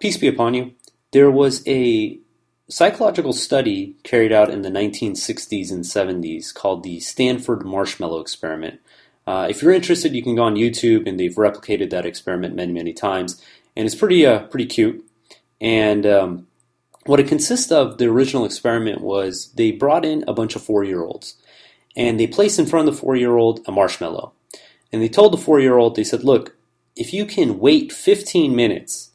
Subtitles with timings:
[0.00, 0.72] Peace be upon you.
[1.12, 2.18] There was a
[2.68, 8.80] psychological study carried out in the 1960s and 70s called the Stanford Marshmallow Experiment.
[9.26, 12.72] Uh, if you're interested, you can go on YouTube, and they've replicated that experiment many,
[12.72, 13.42] many times,
[13.76, 15.04] and it's pretty, uh, pretty cute.
[15.60, 16.46] And um,
[17.04, 21.34] what it consists of, the original experiment was they brought in a bunch of four-year-olds,
[21.96, 24.32] and they placed in front of the four-year-old a marshmallow,
[24.92, 26.56] and they told the four-year-old, they said, "Look,
[26.96, 29.07] if you can wait 15 minutes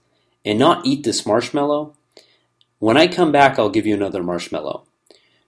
[0.46, 1.96] and not eat this marshmallow,
[2.80, 4.86] when I come back, I'll give you another marshmallow."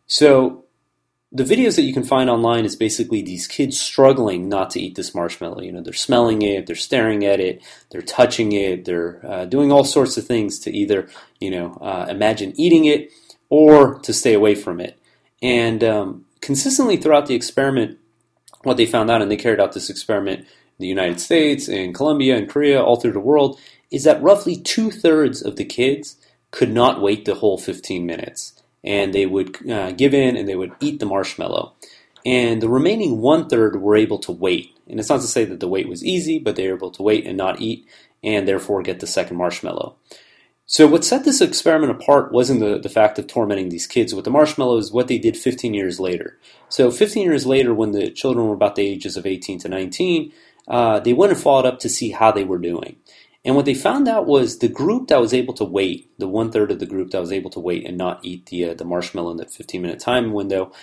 [0.07, 0.65] So
[1.35, 4.95] the videos that you can find online is basically these kids struggling not to eat
[4.95, 5.61] this marshmallow.
[5.61, 9.69] You know, they're smelling it, they're staring at it, they're touching it, they're uh, doing
[9.69, 11.09] all sorts of things to either,
[11.41, 13.11] you know, uh, imagine eating it
[13.49, 14.97] or to stay away from it.
[15.41, 17.99] And um, consistently throughout the experiment,
[18.63, 20.47] what they found out, and they carried out this experiment in
[20.79, 23.59] the United States, in Colombia, and Korea, all through the world,
[23.91, 26.17] is that roughly two thirds of the kids
[26.51, 30.55] could not wait the whole 15 minutes and they would uh, give in and they
[30.55, 31.73] would eat the marshmallow.
[32.25, 34.77] And the remaining one third were able to wait.
[34.87, 37.03] And it's not to say that the wait was easy, but they were able to
[37.03, 37.87] wait and not eat,
[38.23, 39.95] and therefore get the second marshmallow.
[40.67, 44.25] So what set this experiment apart wasn't the, the fact of tormenting these kids with
[44.25, 46.39] the marshmallows, what they did 15 years later.
[46.69, 50.31] So 15 years later, when the children were about the ages of 18 to 19,
[50.67, 52.95] uh, they went and followed up to see how they were doing.
[53.45, 56.51] And what they found out was the group that was able to wait, the one
[56.51, 58.85] third of the group that was able to wait and not eat the uh, the
[58.85, 60.73] marshmallow in that 15 minute time window,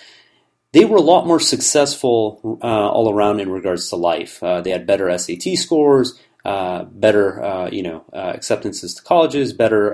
[0.71, 4.41] they were a lot more successful uh, all around in regards to life.
[4.41, 9.51] Uh, they had better SAT scores, uh, better uh, you know uh, acceptances to colleges,
[9.51, 9.91] better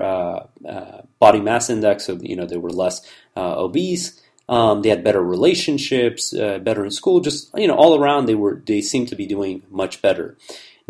[1.18, 3.02] body mass index, so you know they were less
[3.36, 4.22] obese.
[4.48, 7.18] Um, they had better relationships, better in school.
[7.18, 10.36] Just you know, all around they were they seemed to be doing much better.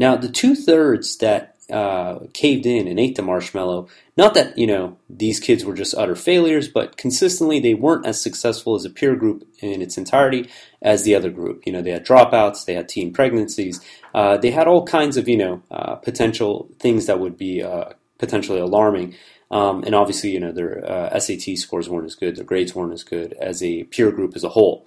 [0.00, 3.88] Now, the two thirds that uh, caved in and ate the marshmallow.
[4.16, 8.20] Not that you know these kids were just utter failures, but consistently they weren't as
[8.20, 10.48] successful as a peer group in its entirety
[10.82, 11.66] as the other group.
[11.66, 13.80] You know, they had dropouts, they had teen pregnancies,
[14.14, 17.90] uh, they had all kinds of you know uh, potential things that would be uh,
[18.18, 19.14] potentially alarming.
[19.50, 22.92] Um, and obviously, you know, their uh, SAT scores weren't as good, their grades weren't
[22.92, 24.86] as good as a peer group as a whole.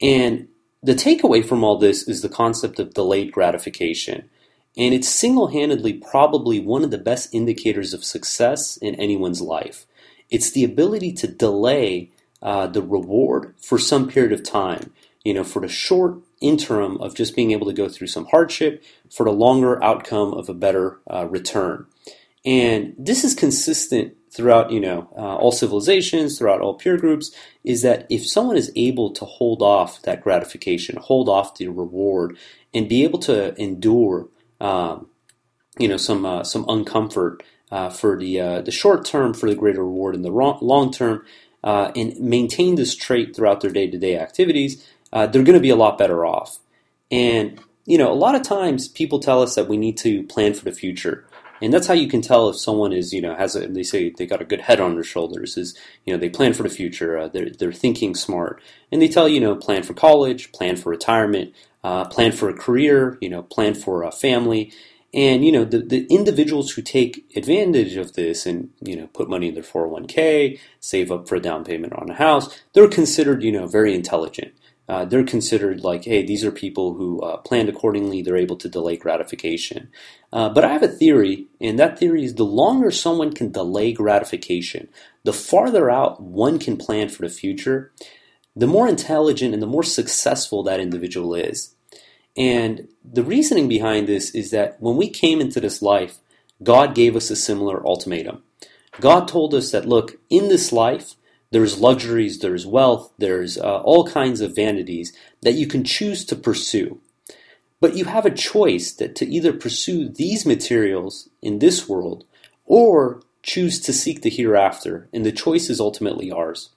[0.00, 0.48] And
[0.82, 4.28] the takeaway from all this is the concept of delayed gratification.
[4.76, 9.86] And it's single handedly probably one of the best indicators of success in anyone's life.
[10.30, 12.12] It's the ability to delay
[12.42, 14.92] uh, the reward for some period of time,
[15.24, 18.84] you know, for the short interim of just being able to go through some hardship,
[19.10, 21.86] for the longer outcome of a better uh, return.
[22.44, 27.82] And this is consistent throughout, you know, uh, all civilizations, throughout all peer groups, is
[27.82, 32.36] that if someone is able to hold off that gratification, hold off the reward,
[32.72, 34.28] and be able to endure
[34.60, 35.08] um,
[35.78, 39.56] you know some uh, some uncomfort uh, for the uh, the short term for the
[39.56, 41.24] greater reward in the long term,
[41.64, 45.60] uh, and maintain this trait throughout their day to day activities, uh, they're going to
[45.60, 46.58] be a lot better off.
[47.10, 50.54] And you know, a lot of times people tell us that we need to plan
[50.54, 51.24] for the future.
[51.60, 54.10] And that's how you can tell if someone is, you know, has a, they say
[54.10, 55.56] they got a good head on their shoulders.
[55.56, 57.18] Is you know they plan for the future.
[57.18, 60.90] Uh, they're they're thinking smart, and they tell you know plan for college, plan for
[60.90, 61.52] retirement,
[61.84, 64.72] uh, plan for a career, you know, plan for a family.
[65.14, 69.30] And you know the, the individuals who take advantage of this and you know put
[69.30, 73.42] money in their 401k, save up for a down payment on a house, they're considered
[73.42, 74.52] you know very intelligent.
[74.88, 78.22] Uh, they're considered like, hey, these are people who uh, planned accordingly.
[78.22, 79.90] They're able to delay gratification.
[80.32, 83.92] Uh, but I have a theory, and that theory is the longer someone can delay
[83.92, 84.88] gratification,
[85.24, 87.92] the farther out one can plan for the future,
[88.58, 91.76] the more intelligent and the more successful that individual is.
[92.36, 96.18] And the reasoning behind this is that when we came into this life,
[96.60, 98.42] God gave us a similar ultimatum.
[99.00, 101.14] God told us that, look, in this life,
[101.52, 106.34] there's luxuries, there's wealth, there's uh, all kinds of vanities that you can choose to
[106.34, 107.00] pursue.
[107.80, 112.24] But you have a choice that to either pursue these materials in this world
[112.66, 116.70] or choose to seek the hereafter, and the choice is ultimately ours.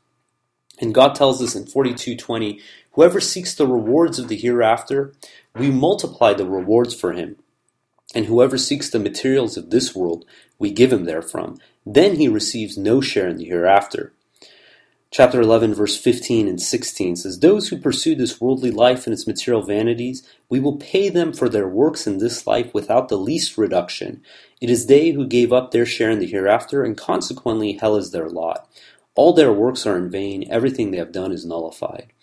[0.82, 2.60] And God tells us in 42:20,
[2.94, 5.14] whoever seeks the rewards of the hereafter,
[5.56, 7.38] we multiply the rewards for him.
[8.14, 10.26] And whoever seeks the materials of this world,
[10.60, 11.60] we give him therefrom.
[11.86, 14.12] Then he receives no share in the hereafter.
[15.14, 19.28] Chapter 11, verse 15 and 16 says, Those who pursue this worldly life and its
[19.28, 23.58] material vanities, we will pay them for their works in this life without the least
[23.58, 24.24] reduction.
[24.62, 28.12] It is they who gave up their share in the hereafter, and consequently hell is
[28.12, 28.70] their lot.
[29.16, 32.14] All their works are in vain, everything they have done is nullified.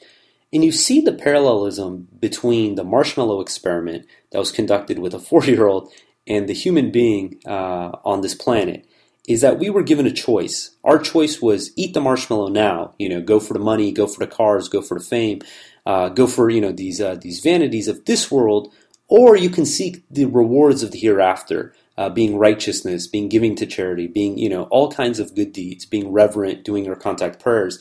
[0.52, 5.44] And you see the parallelism between the marshmallow experiment that was conducted with a four
[5.44, 5.93] year old
[6.26, 8.87] and the human being uh, on this planet.
[9.26, 10.70] is that we were given a choice.
[10.85, 14.20] Our choice was eat the marshmallow now, you know, go for the money, go for
[14.20, 15.40] the cars, go for the fame,
[15.85, 18.73] uh, go for you know these uh, these vanities of this world,
[19.08, 23.67] or you can seek the rewards of the hereafter, uh, being righteousness, being giving to
[23.67, 27.79] charity, being you know all kinds of good deeds, being reverent, doing our contact prayers.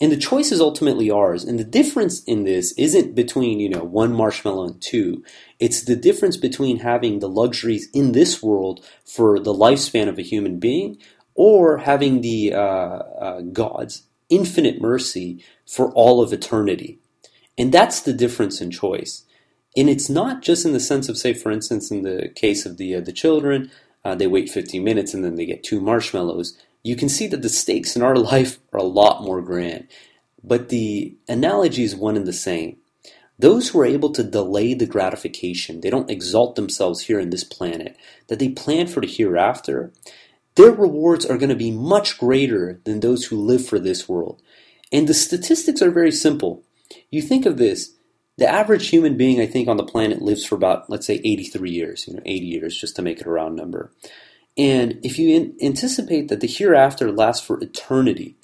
[0.00, 1.42] And the choice is ultimately ours.
[1.42, 5.24] And the difference in this isn't between, you know, one marshmallow and two.
[5.58, 10.22] It's the difference between having the luxuries in this world for the lifespan of a
[10.22, 10.98] human being
[11.34, 16.98] or having the uh, uh, God's infinite mercy for all of eternity.
[17.56, 19.24] And that's the difference in choice.
[19.76, 22.78] And it's not just in the sense of, say, for instance, in the case of
[22.78, 23.70] the uh, the children,
[24.04, 26.56] uh, they wait 15 minutes and then they get two marshmallows
[26.86, 29.88] you can see that the stakes in our life are a lot more grand.
[30.42, 32.76] But the analogy is one and the same.
[33.38, 37.44] Those who are able to delay the gratification, they don't exalt themselves here in this
[37.44, 37.96] planet,
[38.28, 39.92] that they plan for the hereafter,
[40.54, 44.40] their rewards are going to be much greater than those who live for this world.
[44.92, 46.62] And the statistics are very simple.
[47.10, 47.95] You think of this
[48.38, 51.70] the average human being, I think, on the planet lives for about, let's say, 83
[51.70, 53.92] years, you know, 80 years, just to make it a round number.
[54.58, 58.36] And if you in- anticipate that the hereafter lasts for eternity,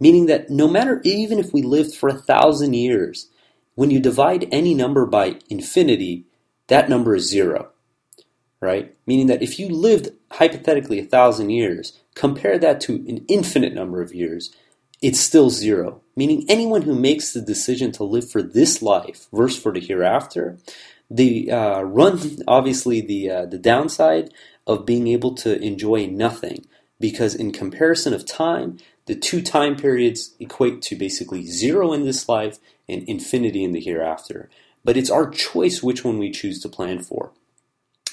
[0.00, 3.28] meaning that no matter even if we lived for a thousand years,
[3.74, 6.26] when you divide any number by infinity,
[6.68, 7.70] that number is zero,
[8.60, 8.94] right?
[9.06, 14.02] Meaning that if you lived hypothetically a thousand years, compare that to an infinite number
[14.02, 14.54] of years,
[15.02, 16.00] it's still zero.
[16.16, 20.58] Meaning anyone who makes the decision to live for this life versus for the hereafter,
[21.10, 24.32] they uh, run obviously the uh, the downside
[24.66, 26.66] of being able to enjoy nothing.
[27.00, 32.28] Because in comparison of time the two time periods equate to basically zero in this
[32.28, 32.58] life
[32.88, 34.48] and infinity in the hereafter.
[34.84, 37.32] But it's our choice which one we choose to plan for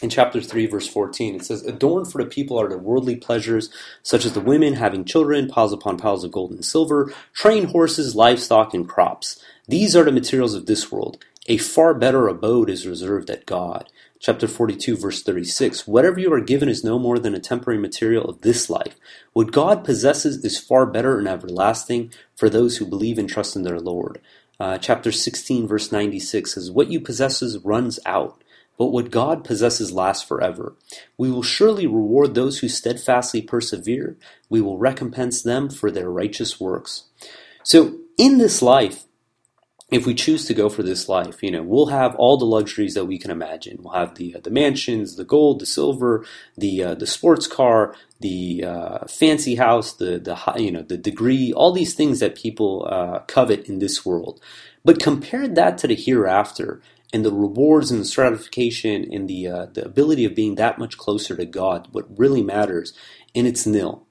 [0.02, 3.70] in chapter 3 verse 14 it says adorned for the people are the worldly pleasures
[4.04, 8.16] such as the women having children piles upon piles of gold and silver trained horses
[8.16, 9.44] livestock and crops.
[9.68, 11.24] These are the materials of this world.
[11.48, 13.90] A far better abode is reserved at god.
[14.20, 18.26] Chapter 42 verse 36 whatever you are given is no more than a temporary material
[18.26, 18.96] of this life.
[19.34, 23.64] What god possesses is far better and everlasting for those who believe and trust in
[23.64, 24.20] their lord.
[24.60, 28.44] Uh, chapter 16 verse 96 says what you possesses runs out
[28.80, 30.76] but what god possesses lasts forever
[31.18, 34.18] we will surely reward those who steadfastly persevere
[34.50, 37.04] we will recompense them for their righteous works
[37.64, 39.06] so in this life
[39.92, 42.94] if we choose to go for this life, you know, we'll have all the luxuries
[42.94, 43.78] that we can imagine.
[43.82, 46.26] We'll have the uh, the mansions, the gold, the silver,
[46.58, 50.98] the uh, the sports car, the uh, fancy house, the the high, you know the
[50.98, 54.40] degree, all these things that people uh, covet in this world.
[54.86, 59.66] But compare that to the hereafter and the rewards and the stratification and the uh,
[59.74, 61.88] the ability of being that much closer to God.
[61.92, 62.94] What really matters,
[63.34, 64.06] and it's nil.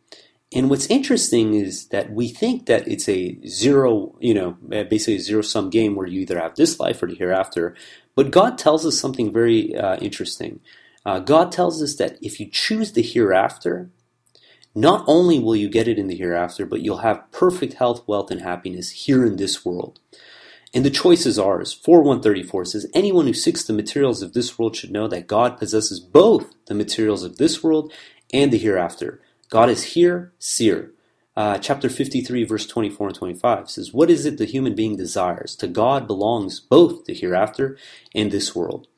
[0.54, 4.52] And what's interesting is that we think that it's a zero, you know,
[4.84, 7.74] basically a zero sum game where you either have this life or the hereafter.
[8.14, 10.60] But God tells us something very uh, interesting.
[11.04, 13.90] Uh, God tells us that if you choose the hereafter,
[14.74, 18.30] not only will you get it in the hereafter, but you'll have perfect health, wealth,
[18.30, 20.00] and happiness here in this world.
[20.74, 21.72] And the choice is ours.
[21.72, 25.98] 4134 says, Anyone who seeks the materials of this world should know that God possesses
[25.98, 27.92] both the materials of this world
[28.32, 29.20] and the hereafter.
[29.48, 30.92] God is here, seer.
[31.36, 35.54] Uh, chapter 53, verse 24 and 25 says, What is it the human being desires?
[35.56, 37.78] To God belongs both the hereafter
[38.14, 38.88] and this world.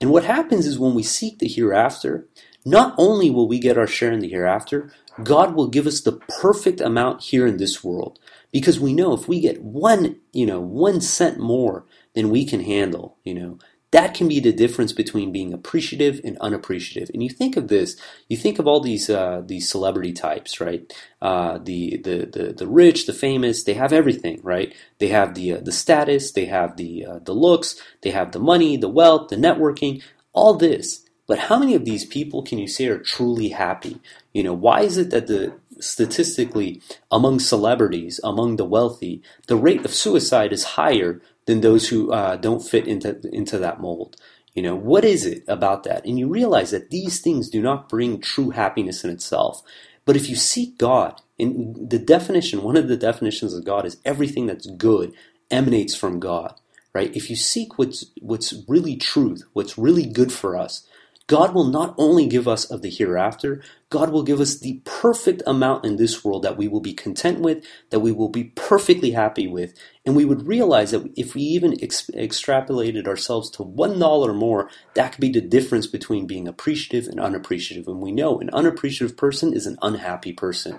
[0.00, 2.26] And what happens is when we seek the hereafter,
[2.64, 4.92] not only will we get our share in the hereafter,
[5.22, 8.18] God will give us the perfect amount here in this world.
[8.52, 12.60] Because we know if we get one, you know, one cent more than we can
[12.60, 13.58] handle, you know,
[13.92, 17.10] that can be the difference between being appreciative and unappreciative.
[17.14, 17.96] And you think of this,
[18.28, 20.92] you think of all these uh, these celebrity types, right?
[21.22, 24.74] Uh, the, the the the rich, the famous, they have everything, right?
[24.98, 28.40] They have the uh, the status, they have the uh, the looks, they have the
[28.40, 30.02] money, the wealth, the networking,
[30.34, 31.05] all this.
[31.26, 34.00] But how many of these people can you say are truly happy?
[34.32, 36.80] You know, why is it that the statistically
[37.10, 42.36] among celebrities, among the wealthy, the rate of suicide is higher than those who uh,
[42.36, 44.16] don't fit into into that mold.
[44.54, 46.04] You know, what is it about that?
[46.04, 49.62] And you realize that these things do not bring true happiness in itself.
[50.04, 53.98] But if you seek God, and the definition, one of the definitions of God is
[54.04, 55.12] everything that's good
[55.50, 56.54] emanates from God,
[56.94, 57.14] right?
[57.14, 60.86] If you seek what's what's really truth, what's really good for us,
[61.28, 65.42] God will not only give us of the hereafter, God will give us the perfect
[65.46, 69.12] amount in this world that we will be content with, that we will be perfectly
[69.12, 69.74] happy with.
[70.04, 73.98] And we would realize that if we even ex- extrapolated ourselves to $1
[74.36, 77.88] more, that could be the difference between being appreciative and unappreciative.
[77.88, 80.78] And we know an unappreciative person is an unhappy person.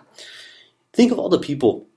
[0.94, 1.88] Think of all the people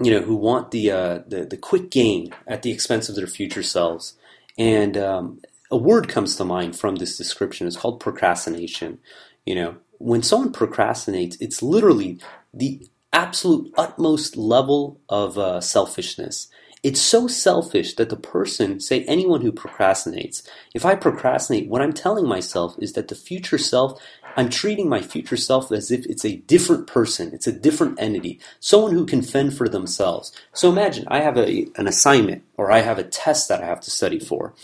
[0.00, 3.26] you know, who want the, uh, the, the quick gain at the expense of their
[3.26, 4.16] future selves.
[4.58, 5.40] And um,
[5.70, 7.66] a word comes to mind from this description.
[7.66, 8.98] It's called procrastination.
[9.44, 12.20] You know, when someone procrastinates, it's literally
[12.52, 16.48] the absolute utmost level of uh, selfishness.
[16.82, 21.94] It's so selfish that the person, say anyone who procrastinates, if I procrastinate, what I'm
[21.94, 23.98] telling myself is that the future self,
[24.36, 28.38] I'm treating my future self as if it's a different person, it's a different entity,
[28.60, 30.30] someone who can fend for themselves.
[30.52, 33.80] So imagine I have a, an assignment or I have a test that I have
[33.80, 34.54] to study for.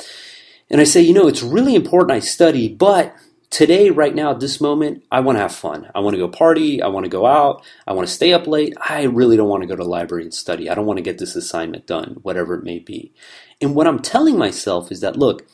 [0.70, 3.14] And I say, you know, it's really important I study, but
[3.50, 5.90] today, right now, at this moment, I want to have fun.
[5.94, 6.80] I want to go party.
[6.80, 7.64] I want to go out.
[7.86, 8.74] I want to stay up late.
[8.88, 10.70] I really don't want to go to the library and study.
[10.70, 13.12] I don't want to get this assignment done, whatever it may be.
[13.60, 15.46] And what I'm telling myself is that, look,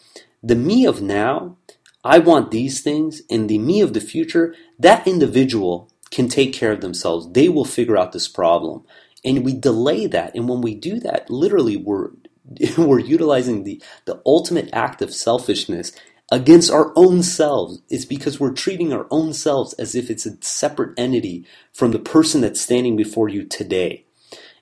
[0.42, 1.56] the me of now,
[2.04, 6.72] I want these things, and the me of the future, that individual can take care
[6.72, 7.32] of themselves.
[7.32, 8.84] They will figure out this problem.
[9.24, 10.34] And we delay that.
[10.34, 12.10] And when we do that, literally, we're
[12.78, 15.92] we're utilizing the, the ultimate act of selfishness
[16.30, 17.80] against our own selves.
[17.88, 21.98] It's because we're treating our own selves as if it's a separate entity from the
[21.98, 24.04] person that's standing before you today.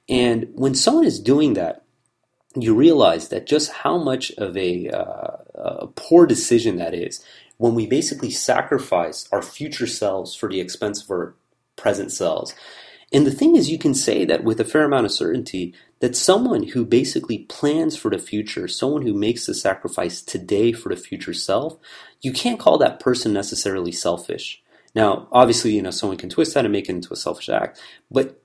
[0.09, 1.85] And when someone is doing that,
[2.55, 7.25] you realize that just how much of a, uh, a poor decision that is
[7.57, 11.35] when we basically sacrifice our future selves for the expense of our
[11.77, 12.55] present selves.
[13.13, 16.15] And the thing is, you can say that with a fair amount of certainty that
[16.15, 21.01] someone who basically plans for the future, someone who makes the sacrifice today for the
[21.01, 21.79] future self,
[22.21, 24.63] you can't call that person necessarily selfish.
[24.95, 27.81] Now, obviously, you know, someone can twist that and make it into a selfish act,
[28.11, 28.43] but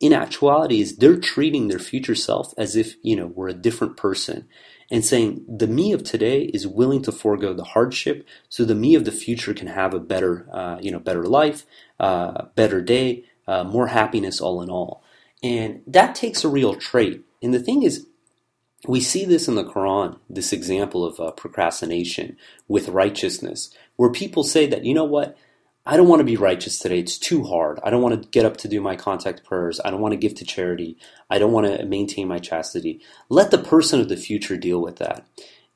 [0.00, 3.96] in actuality is they're treating their future self as if, you know, we're a different
[3.96, 4.48] person
[4.90, 8.96] and saying the me of today is willing to forego the hardship so the me
[8.96, 11.66] of the future can have a better, uh, you know, better life,
[12.00, 15.04] uh, better day, uh, more happiness all in all.
[15.42, 17.22] And that takes a real trait.
[17.42, 18.06] And the thing is,
[18.86, 22.36] we see this in the Quran, this example of uh, procrastination
[22.68, 25.36] with righteousness, where people say that, you know what,
[25.84, 26.98] I don't want to be righteous today.
[26.98, 27.78] It's too hard.
[27.84, 29.80] I don't want to get up to do my contact prayers.
[29.84, 30.96] I don't want to give to charity.
[31.30, 33.00] I don't want to maintain my chastity.
[33.28, 35.24] Let the person of the future deal with that.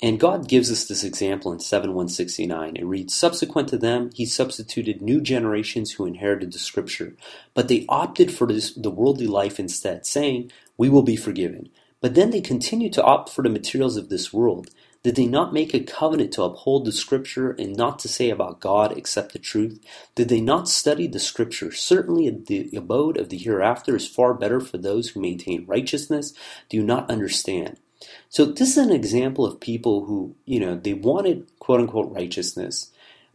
[0.03, 2.77] And God gives us this example in 7169.
[2.77, 7.17] It reads, Subsequent to them, he substituted new generations who inherited the scripture,
[7.53, 11.69] but they opted for this, the worldly life instead, saying, We will be forgiven.
[12.01, 14.71] But then they continued to opt for the materials of this world.
[15.03, 18.61] Did they not make a covenant to uphold the scripture and not to say about
[18.61, 19.81] God except the truth?
[20.15, 21.73] Did they not study the scripture?
[21.73, 26.33] Certainly the abode of the hereafter is far better for those who maintain righteousness.
[26.71, 27.79] Do not understand?
[28.29, 32.91] So this is an example of people who, you know, they wanted quote unquote righteousness,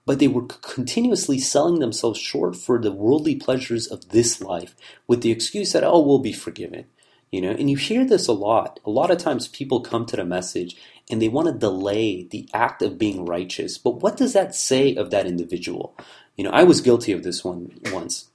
[0.05, 4.75] but they were continuously selling themselves short for the worldly pleasures of this life
[5.07, 6.85] with the excuse that, oh, we'll be forgiven.
[7.31, 8.79] You know, and you hear this a lot.
[8.85, 10.77] A lot of times people come to the message
[11.09, 13.77] and they want to delay the act of being righteous.
[13.77, 15.97] But what does that say of that individual?
[16.37, 18.29] You know, I was guilty of this one once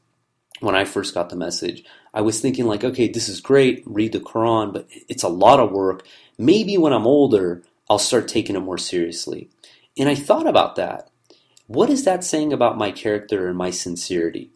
[0.61, 1.85] when I first got the message.
[2.15, 5.61] I was thinking like, okay, this is great, read the Quran, but it's a lot
[5.61, 6.07] of work.
[6.39, 9.49] Maybe when I'm older, I'll start taking it more seriously.
[9.99, 11.11] And I thought about that.
[11.67, 14.51] What is that saying about my character and my sincerity?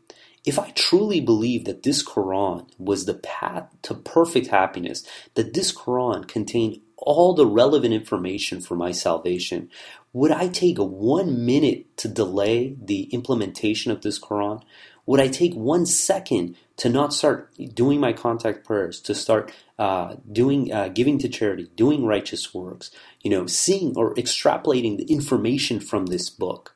[0.44, 5.72] If I truly believe that this Quran was the path to perfect happiness, that this
[5.72, 9.70] Quran contained all the relevant information for my salvation,
[10.12, 14.62] would I take one minute to delay the implementation of this Quran?
[15.06, 20.16] Would I take one second to not start doing my contact prayers, to start uh,
[20.30, 22.90] doing uh, giving to charity, doing righteous works,
[23.22, 26.74] you know, seeing or extrapolating the information from this book?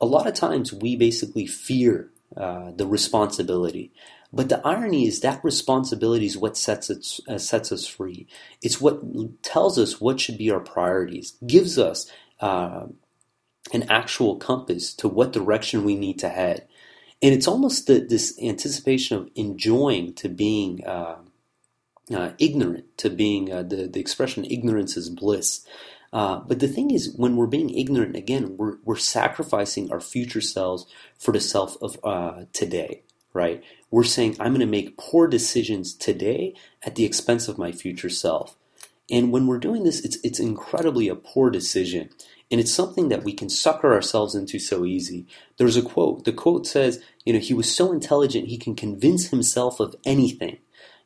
[0.00, 3.92] A lot of times we basically fear uh, the responsibility.
[4.32, 8.26] But the irony is that responsibility is what sets us, uh, sets us free.
[8.60, 9.00] It's what
[9.42, 12.86] tells us what should be our priorities, gives us uh,
[13.72, 16.66] an actual compass to what direction we need to head
[17.24, 21.16] and it's almost the, this anticipation of enjoying to being uh,
[22.14, 25.66] uh, ignorant, to being uh, the the expression "ignorance is bliss."
[26.12, 30.42] Uh, but the thing is, when we're being ignorant, again, we're we're sacrificing our future
[30.42, 30.84] selves
[31.18, 33.02] for the self of uh, today.
[33.32, 33.64] Right?
[33.90, 38.10] We're saying I'm going to make poor decisions today at the expense of my future
[38.10, 38.54] self.
[39.10, 42.08] And when we're doing this, it's, it's incredibly a poor decision.
[42.50, 45.26] And it's something that we can sucker ourselves into so easy.
[45.56, 46.24] There's a quote.
[46.24, 50.58] The quote says, you know, he was so intelligent he can convince himself of anything.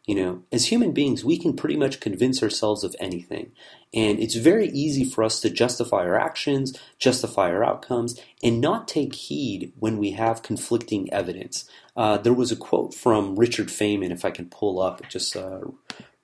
[0.06, 3.52] You know, as human beings, we can pretty much convince ourselves of anything.
[3.92, 8.88] And it's very easy for us to justify our actions, justify our outcomes, and not
[8.88, 11.68] take heed when we have conflicting evidence.
[11.94, 15.60] Uh, there was a quote from Richard Feynman, if I can pull up, just uh,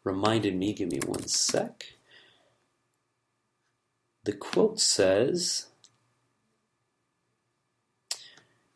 [0.05, 0.75] reminded me.
[0.75, 1.87] Give me one sec.
[4.25, 5.67] The quote says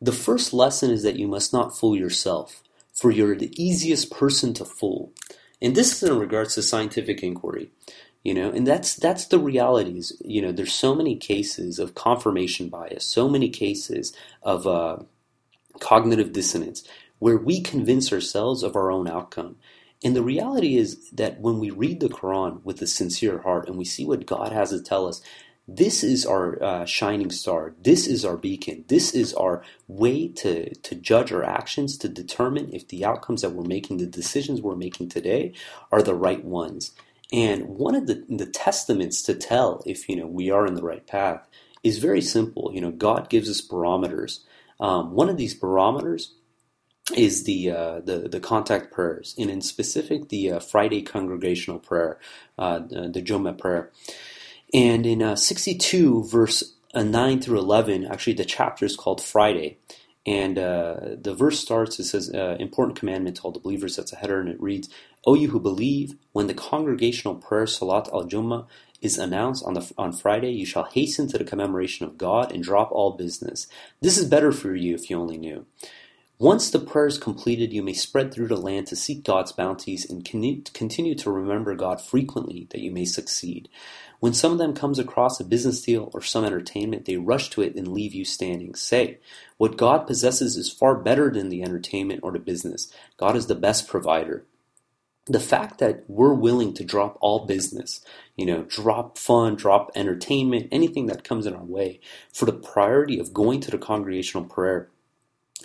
[0.01, 4.53] The first lesson is that you must not fool yourself for you're the easiest person
[4.55, 5.11] to fool.
[5.61, 7.69] And this is in regards to scientific inquiry.
[8.23, 9.97] You know, and that's that's the reality.
[9.97, 14.97] Is you know, there's so many cases of confirmation bias, so many cases of uh,
[15.79, 16.83] cognitive dissonance,
[17.19, 19.57] where we convince ourselves of our own outcome.
[20.03, 23.77] And the reality is that when we read the Quran with a sincere heart and
[23.77, 25.21] we see what God has to tell us,
[25.67, 27.75] this is our uh, shining star.
[27.81, 28.85] This is our beacon.
[28.87, 33.51] This is our way to, to judge our actions, to determine if the outcomes that
[33.51, 35.53] we're making, the decisions we're making today,
[35.91, 36.91] are the right ones.
[37.31, 40.81] And one of the, the testaments to tell if you know we are in the
[40.81, 41.47] right path
[41.83, 42.71] is very simple.
[42.73, 44.43] You know, God gives us barometers.
[44.79, 46.33] Um, one of these barometers
[47.15, 52.19] is the uh, the the contact prayers, and in specific the uh, Friday congregational prayer,
[52.57, 53.91] uh, the, the Joma prayer.
[54.73, 59.79] And in uh, 62, verse uh, 9 through 11, actually the chapter is called Friday.
[60.27, 64.17] And uh, the verse starts, it says, important commandment to all the believers, that's a
[64.17, 64.87] header, and it reads,
[65.25, 68.67] O you who believe, when the congregational prayer Salat al-Jummah
[69.01, 72.63] is announced on, the, on Friday, you shall hasten to the commemoration of God and
[72.63, 73.67] drop all business.
[74.01, 75.65] This is better for you if you only knew.
[76.41, 80.09] Once the prayer is completed, you may spread through the land to seek God's bounties
[80.09, 83.67] and continue to remember God frequently that you may succeed.
[84.21, 87.61] When some of them comes across a business deal or some entertainment, they rush to
[87.61, 88.73] it and leave you standing.
[88.73, 89.17] Say,
[89.57, 92.89] what God possesses is far better than the entertainment or the business.
[93.17, 94.45] God is the best provider.
[95.25, 97.99] The fact that we're willing to drop all business,
[98.37, 101.99] you know, drop fun, drop entertainment, anything that comes in our way,
[102.31, 104.89] for the priority of going to the congregational prayer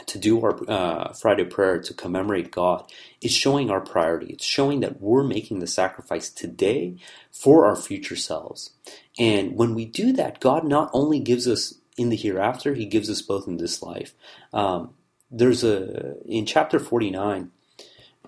[0.06, 4.32] to do our uh, Friday prayer to commemorate God is showing our priority.
[4.32, 6.96] It's showing that we're making the sacrifice today
[7.33, 8.70] for our future selves.
[9.18, 13.09] And when we do that, God not only gives us in the hereafter, He gives
[13.09, 14.14] us both in this life.
[14.52, 14.94] Um,
[15.30, 17.50] there's a in chapter 49,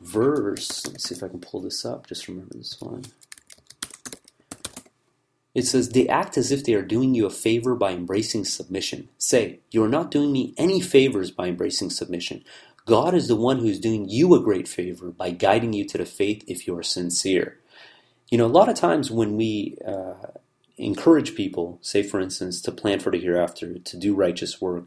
[0.01, 0.87] verse.
[0.87, 2.07] let's see if I can pull this up.
[2.07, 3.05] Just remember this one.
[5.57, 9.09] It says, They act as if they are doing you a favor by embracing submission.
[9.17, 12.45] Say, You are not doing me any favors by embracing submission.
[12.85, 15.97] God is the one who is doing you a great favor by guiding you to
[15.97, 17.59] the faith if you are sincere.
[18.31, 20.15] You know, a lot of times when we uh,
[20.77, 24.85] encourage people, say for instance, to plan for the hereafter, to do righteous work,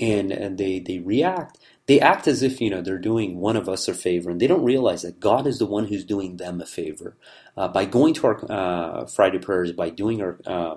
[0.00, 3.68] and, and they, they react, they act as if you know they're doing one of
[3.68, 6.60] us a favor, and they don't realize that God is the one who's doing them
[6.60, 7.16] a favor
[7.56, 10.76] uh, by going to our uh, Friday prayers, by doing our uh,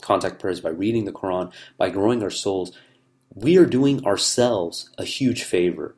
[0.00, 2.72] contact prayers, by reading the Quran, by growing our souls.
[3.34, 5.96] We are doing ourselves a huge favor,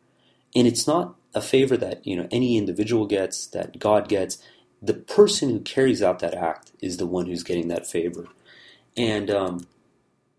[0.55, 4.39] and it's not a favor that you know any individual gets, that God gets.
[4.83, 8.27] The person who carries out that act is the one who's getting that favor,
[8.97, 9.69] and um,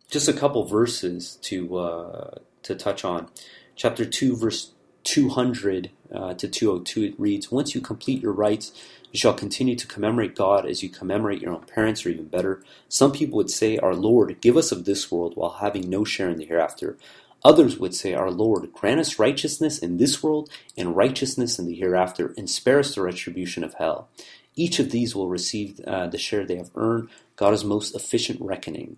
[0.10, 3.30] just a couple verses to uh, to touch on
[3.76, 4.72] chapter 2, verse
[5.04, 8.72] 200 uh, to 202, it reads, Once you complete your rites,
[9.12, 12.64] you shall continue to commemorate God as you commemorate your own parents, or even better.
[12.90, 16.30] Some people would say, Our Lord, give us of this world while having no share
[16.30, 16.98] in the hereafter.
[17.44, 21.76] Others would say, Our Lord, grant us righteousness in this world and righteousness in the
[21.76, 24.10] hereafter, and spare us the retribution of hell.
[24.56, 27.10] Each of these will receive uh, the share they have earned.
[27.36, 28.98] God is most efficient reckoning.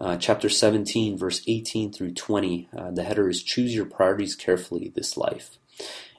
[0.00, 4.92] Uh, chapter 17, verse 18 through 20, uh, the header is Choose Your Priorities Carefully
[4.94, 5.58] This Life.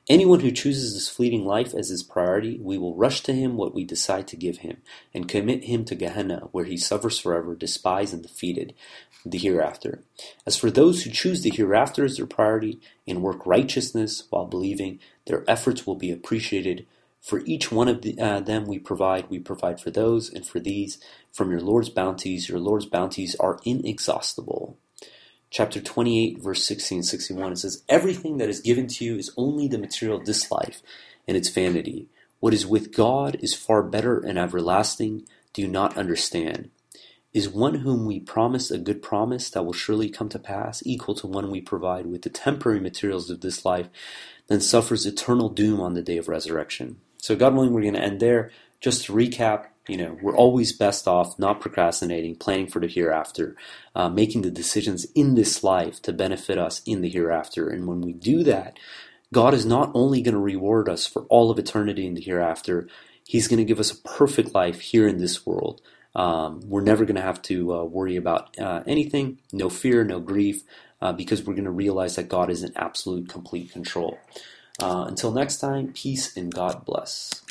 [0.10, 3.74] Anyone who chooses this fleeting life as his priority, we will rush to him what
[3.74, 4.78] we decide to give him,
[5.14, 8.74] and commit him to Gehenna, where he suffers forever, despised and defeated,
[9.26, 10.02] the hereafter.
[10.46, 15.00] As for those who choose the hereafter as their priority and work righteousness while believing,
[15.26, 16.86] their efforts will be appreciated
[17.22, 20.60] for each one of the, uh, them we provide, we provide for those and for
[20.60, 21.00] these.
[21.32, 24.78] From your Lord's bounties, your Lord's bounties are inexhaustible.
[25.52, 29.32] Chapter 28, verse 16 and 61, it says, Everything that is given to you is
[29.36, 30.82] only the material of this life
[31.28, 32.08] and its vanity.
[32.40, 35.26] What is with God is far better and everlasting.
[35.54, 36.70] Do you not understand?
[37.34, 41.16] Is one whom we promise a good promise that will surely come to pass equal
[41.16, 43.90] to one we provide with the temporary materials of this life,
[44.48, 47.02] then suffers eternal doom on the day of resurrection?
[47.20, 48.52] So, God willing, we're going to end there.
[48.82, 53.56] Just to recap, You know, we're always best off not procrastinating, planning for the hereafter,
[53.96, 57.70] uh, making the decisions in this life to benefit us in the hereafter.
[57.70, 58.78] And when we do that,
[59.34, 62.88] God is not only going to reward us for all of eternity in the hereafter,
[63.26, 65.82] He's going to give us a perfect life here in this world.
[66.16, 70.20] Um, we're never going to have to uh, worry about uh, anything, no fear, no
[70.20, 70.64] grief,
[71.02, 74.18] uh, because we're going to realize that God is in absolute, complete control.
[74.80, 77.42] Uh, until next time, peace and God bless.